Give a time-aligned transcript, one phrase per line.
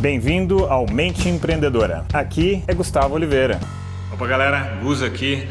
[0.00, 2.06] Bem-vindo ao Mente Empreendedora.
[2.10, 3.60] Aqui é Gustavo Oliveira.
[4.10, 5.46] Opa, galera, Gus aqui.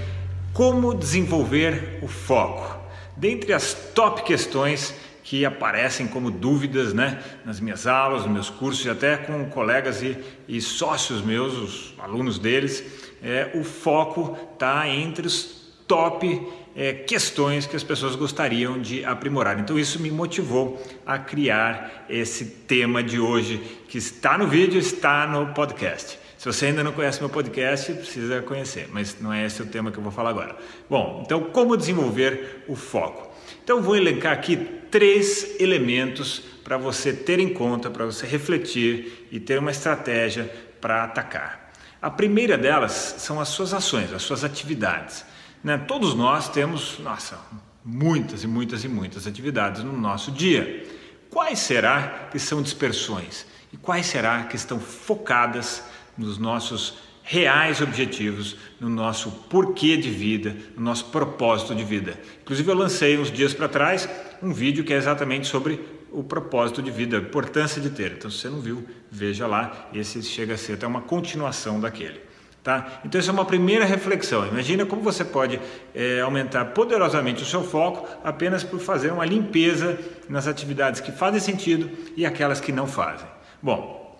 [0.52, 2.79] Como desenvolver o foco?
[3.15, 8.83] Dentre as top questões que aparecem como dúvidas né, nas minhas aulas, nos meus cursos
[8.83, 10.18] e até com colegas e,
[10.48, 12.84] e sócios meus, os alunos deles,
[13.21, 16.47] é, o foco está entre os top
[16.80, 19.59] é, questões que as pessoas gostariam de aprimorar.
[19.59, 25.28] Então isso me motivou a criar esse tema de hoje que está no vídeo, está
[25.28, 26.18] no podcast.
[26.38, 29.92] Se você ainda não conhece meu podcast, precisa conhecer, mas não é esse o tema
[29.92, 30.55] que eu vou falar agora.
[30.89, 33.30] Bom, então como desenvolver o foco?
[33.61, 34.55] Então vou elencar aqui
[34.89, 41.03] três elementos para você ter em conta, para você refletir e ter uma estratégia para
[41.03, 41.73] atacar.
[42.02, 45.25] A primeira delas são as suas ações, as suas atividades.
[45.63, 45.77] Né?
[45.77, 47.39] Todos nós temos, nossa,
[47.83, 50.85] muitas e muitas e muitas atividades no nosso dia.
[51.30, 53.45] Quais será que são dispersões?
[53.72, 55.83] E quais será que estão focadas
[56.17, 56.97] nos nossos
[57.29, 62.19] reais objetivos, no nosso porquê de vida, no nosso propósito de vida.
[62.41, 64.09] Inclusive eu lancei uns dias para trás
[64.41, 65.79] um vídeo que é exatamente sobre
[66.11, 68.13] o propósito de vida, a importância de ter.
[68.13, 72.19] Então se você não viu, veja lá, esse chega a ser até uma continuação daquele.
[72.63, 72.99] Tá?
[73.05, 74.45] Então, essa é uma primeira reflexão.
[74.45, 75.59] Imagina como você pode
[75.95, 81.39] é, aumentar poderosamente o seu foco apenas por fazer uma limpeza nas atividades que fazem
[81.39, 83.27] sentido e aquelas que não fazem.
[83.61, 84.17] Bom,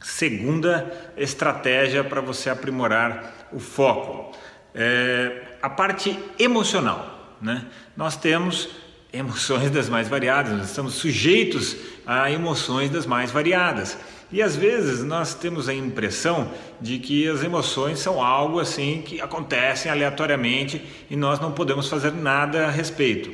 [0.00, 4.36] segunda estratégia para você aprimorar o foco
[4.74, 7.36] é a parte emocional.
[7.40, 7.64] Né?
[7.96, 8.68] Nós temos
[9.12, 13.96] emoções das mais variadas, nós estamos sujeitos a emoções das mais variadas.
[14.30, 19.20] E às vezes nós temos a impressão de que as emoções são algo assim que
[19.20, 23.30] acontecem aleatoriamente e nós não podemos fazer nada a respeito.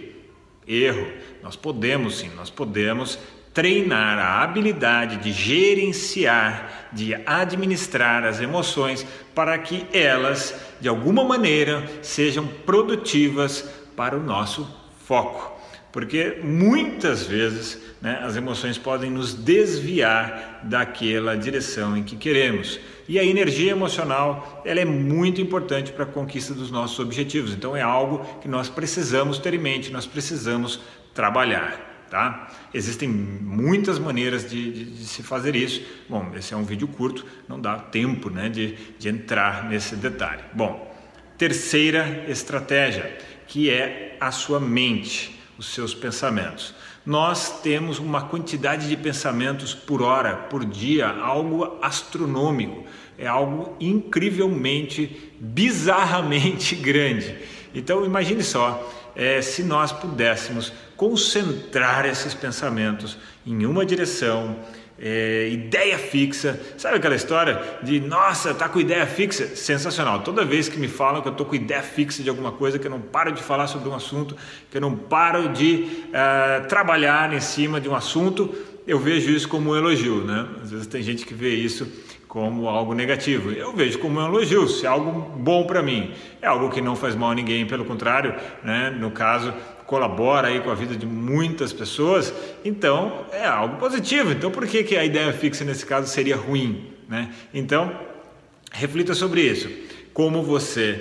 [0.67, 1.07] Erro.
[1.43, 3.19] Nós podemos sim, nós podemos
[3.55, 11.87] treinar a habilidade de gerenciar, de administrar as emoções para que elas, de alguma maneira,
[12.03, 14.69] sejam produtivas para o nosso
[15.05, 15.62] foco
[15.92, 22.80] porque muitas vezes né, as emoções podem nos desviar daquela direção em que queremos.
[23.06, 27.53] E a energia emocional ela é muito importante para a conquista dos nossos objetivos.
[27.53, 30.80] Então é algo que nós precisamos ter em mente, nós precisamos
[31.12, 31.91] trabalhar.
[32.09, 32.50] Tá?
[32.72, 35.82] Existem muitas maneiras de, de, de, se fazer isso.
[36.09, 40.42] Bom, esse é um vídeo curto, não dá tempo né, de, de entrar nesse detalhe.
[40.53, 40.94] Bom,
[41.38, 43.16] terceira estratégia,
[43.47, 46.75] que é a sua mente os seus pensamentos.
[47.06, 52.84] Nós temos uma quantidade de pensamentos por hora, por dia, algo astronômico,
[53.17, 57.37] é algo incrivelmente, bizarramente grande.
[57.72, 64.56] Então imagine só, é, se nós pudéssemos concentrar esses pensamentos em uma direção,
[64.98, 66.60] é, ideia fixa.
[66.76, 69.54] Sabe aquela história de nossa, tá com ideia fixa?
[69.56, 70.20] Sensacional.
[70.20, 72.86] Toda vez que me falam que eu tô com ideia fixa de alguma coisa, que
[72.86, 74.36] eu não paro de falar sobre um assunto,
[74.70, 78.54] que eu não paro de uh, trabalhar em cima de um assunto,
[78.86, 80.48] eu vejo isso como um elogio, né?
[80.62, 81.86] Às vezes tem gente que vê isso
[82.32, 83.53] como algo negativo.
[83.53, 86.12] Eu vejo como um elogio, se é algo bom para mim.
[86.41, 88.88] É algo que não faz mal a ninguém, pelo contrário, né?
[88.88, 89.53] no caso,
[89.92, 92.32] colabora aí com a vida de muitas pessoas,
[92.64, 94.32] então é algo positivo.
[94.32, 96.94] Então por que, que a ideia fixa nesse caso seria ruim?
[97.06, 97.30] Né?
[97.53, 97.94] Então,
[98.72, 99.69] reflita sobre isso.
[100.14, 100.98] Como você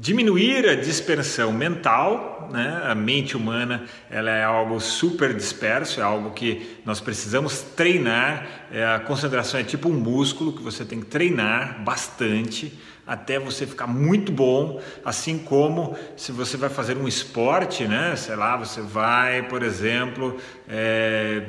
[0.00, 2.84] diminuir a dispersão mental, né?
[2.84, 8.82] a mente humana ela é algo super disperso, é algo que nós precisamos treinar, é,
[8.82, 12.72] a concentração é tipo um músculo que você tem que treinar bastante
[13.06, 18.16] até você ficar muito bom, assim como se você vai fazer um esporte, né?
[18.16, 20.36] sei lá, você vai, por exemplo,
[20.68, 21.42] é,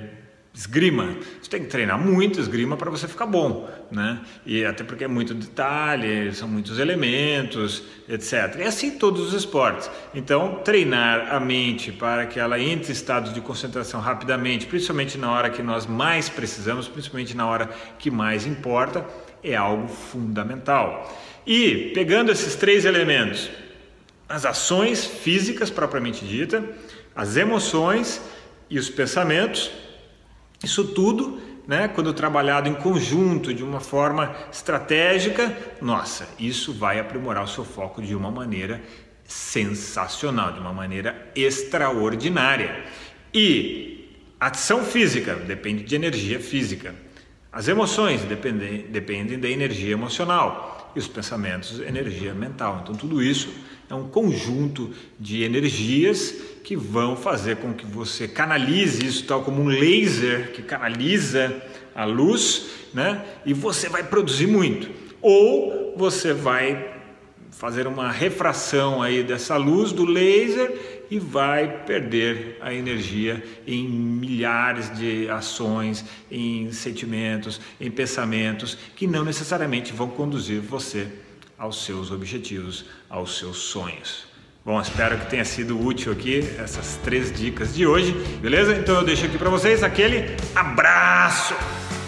[0.57, 1.15] esgrima.
[1.39, 4.19] Você tem que treinar muito esgrima para você ficar bom, né?
[4.43, 8.55] E até porque é muito detalhe, são muitos elementos, etc.
[8.57, 9.89] E assim todos os esportes.
[10.15, 15.31] Então, treinar a mente para que ela entre em estados de concentração rapidamente, principalmente na
[15.31, 19.05] hora que nós mais precisamos, principalmente na hora que mais importa,
[19.43, 21.15] é algo fundamental.
[21.45, 23.47] E pegando esses três elementos,
[24.27, 26.67] as ações físicas propriamente dita,
[27.15, 28.19] as emoções
[28.69, 29.71] e os pensamentos,
[30.63, 37.43] isso tudo, né, quando trabalhado em conjunto, de uma forma estratégica, nossa, isso vai aprimorar
[37.43, 38.81] o seu foco de uma maneira
[39.25, 42.85] sensacional, de uma maneira extraordinária.
[43.33, 44.09] E
[44.39, 46.95] ação física depende de energia física.
[47.51, 52.79] As emoções dependem, dependem da energia emocional e os pensamentos, energia mental.
[52.83, 53.49] Então, tudo isso
[53.89, 59.61] é um conjunto de energias que vão fazer com que você canalize isso, tal como
[59.61, 61.61] um laser que canaliza
[61.95, 63.23] a luz, né?
[63.45, 64.89] E você vai produzir muito.
[65.21, 66.95] Ou você vai
[67.51, 74.95] fazer uma refração aí dessa luz do laser e vai perder a energia em milhares
[74.95, 81.07] de ações, em sentimentos, em pensamentos que não necessariamente vão conduzir você
[81.57, 84.25] aos seus objetivos, aos seus sonhos.
[84.63, 88.11] Bom, espero que tenha sido útil aqui essas três dicas de hoje,
[88.41, 88.75] beleza?
[88.75, 91.55] Então eu deixo aqui para vocês aquele abraço.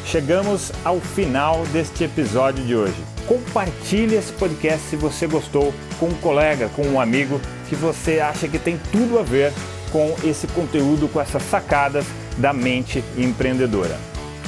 [0.06, 2.98] Chegamos ao final deste episódio de hoje.
[3.28, 8.48] Compartilhe esse podcast se você gostou com um colega, com um amigo que você acha
[8.48, 9.54] que tem tudo a ver
[9.92, 12.06] com esse conteúdo, com essas sacadas
[12.38, 13.98] da mente empreendedora.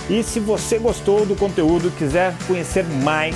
[0.10, 3.36] E se você gostou do conteúdo, quiser conhecer mais,